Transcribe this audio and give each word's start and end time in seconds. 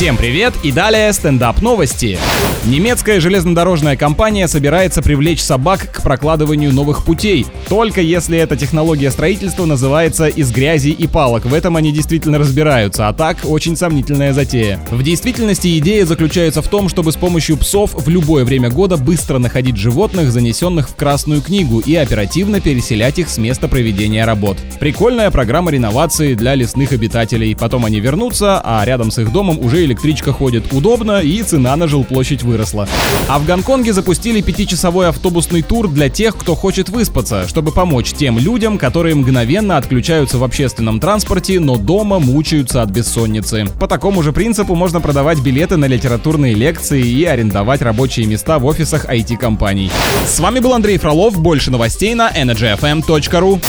Всем 0.00 0.16
привет 0.16 0.54
и 0.62 0.72
далее 0.72 1.12
стендап 1.12 1.60
новости. 1.60 2.18
Немецкая 2.64 3.20
железнодорожная 3.20 3.96
компания 3.96 4.48
собирается 4.48 5.02
привлечь 5.02 5.42
собак 5.42 5.92
к 5.92 6.02
прокладыванию 6.02 6.72
новых 6.72 7.04
путей, 7.04 7.44
только 7.68 8.00
если 8.00 8.38
эта 8.38 8.56
технология 8.56 9.10
строительства 9.10 9.66
называется 9.66 10.26
«из 10.28 10.50
грязи 10.50 10.88
и 10.88 11.06
палок». 11.06 11.44
В 11.44 11.52
этом 11.52 11.76
они 11.76 11.92
действительно 11.92 12.38
разбираются, 12.38 13.08
а 13.08 13.12
так 13.12 13.38
очень 13.44 13.76
сомнительная 13.76 14.32
затея. 14.32 14.80
В 14.90 15.02
действительности 15.02 15.78
идея 15.78 16.06
заключается 16.06 16.62
в 16.62 16.68
том, 16.68 16.88
чтобы 16.88 17.12
с 17.12 17.16
помощью 17.16 17.58
псов 17.58 17.92
в 17.94 18.08
любое 18.08 18.46
время 18.46 18.70
года 18.70 18.96
быстро 18.96 19.38
находить 19.38 19.76
животных, 19.76 20.30
занесенных 20.30 20.88
в 20.88 20.94
Красную 20.94 21.42
книгу, 21.42 21.80
и 21.80 21.94
оперативно 21.94 22.62
переселять 22.62 23.18
их 23.18 23.28
с 23.28 23.36
места 23.36 23.68
проведения 23.68 24.24
работ. 24.24 24.56
Прикольная 24.78 25.30
программа 25.30 25.70
реновации 25.70 26.32
для 26.32 26.54
лесных 26.54 26.92
обитателей. 26.92 27.54
Потом 27.54 27.84
они 27.84 28.00
вернутся, 28.00 28.62
а 28.64 28.82
рядом 28.86 29.10
с 29.10 29.18
их 29.18 29.30
домом 29.30 29.58
уже 29.58 29.89
электричка 29.90 30.32
ходит 30.32 30.72
удобно 30.72 31.20
и 31.20 31.42
цена 31.42 31.74
на 31.74 31.88
жилплощадь 31.88 32.44
выросла. 32.44 32.88
А 33.28 33.38
в 33.40 33.44
Гонконге 33.44 33.92
запустили 33.92 34.40
пятичасовой 34.40 35.08
автобусный 35.08 35.62
тур 35.62 35.88
для 35.88 36.08
тех, 36.08 36.36
кто 36.36 36.54
хочет 36.54 36.88
выспаться, 36.88 37.48
чтобы 37.48 37.72
помочь 37.72 38.12
тем 38.12 38.38
людям, 38.38 38.78
которые 38.78 39.16
мгновенно 39.16 39.76
отключаются 39.76 40.38
в 40.38 40.44
общественном 40.44 41.00
транспорте, 41.00 41.58
но 41.58 41.76
дома 41.76 42.20
мучаются 42.20 42.82
от 42.82 42.90
бессонницы. 42.90 43.66
По 43.80 43.88
такому 43.88 44.22
же 44.22 44.32
принципу 44.32 44.76
можно 44.76 45.00
продавать 45.00 45.40
билеты 45.40 45.76
на 45.76 45.86
литературные 45.86 46.54
лекции 46.54 47.04
и 47.04 47.24
арендовать 47.24 47.82
рабочие 47.82 48.26
места 48.26 48.60
в 48.60 48.66
офисах 48.66 49.06
IT-компаний. 49.06 49.90
С 50.26 50.38
вами 50.38 50.60
был 50.60 50.72
Андрей 50.72 50.98
Фролов, 50.98 51.40
больше 51.40 51.70
новостей 51.72 52.14
на 52.14 52.30
energyfm.ru. 52.30 53.60